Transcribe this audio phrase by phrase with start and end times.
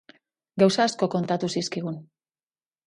[0.63, 2.05] Gauza asko kontatu zizkigun.